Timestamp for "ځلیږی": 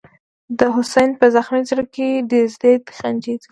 3.41-3.47